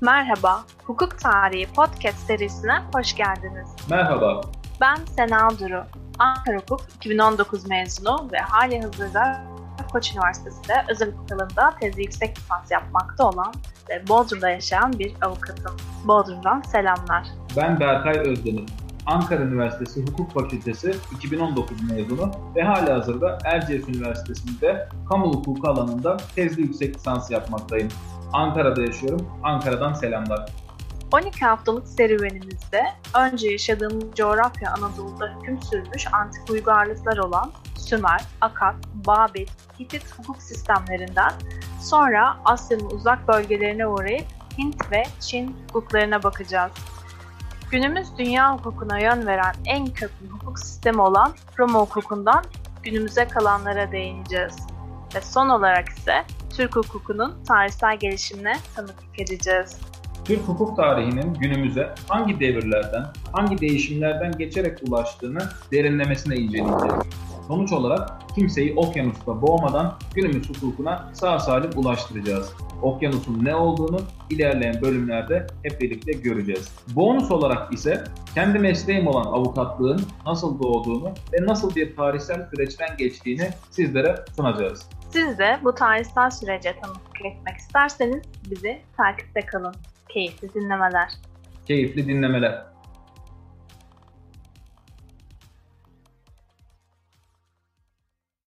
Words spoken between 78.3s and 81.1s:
kendi mesleğim olan avukatlığın nasıl doğduğunu